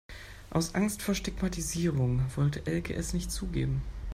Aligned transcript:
Aus 0.49 0.73
Angst 0.73 1.03
vor 1.03 1.13
Stigmatisierung 1.13 2.23
wollte 2.35 2.65
Elke 2.65 2.95
es 2.95 3.13
nicht 3.13 3.29
zugeben. 3.31 3.83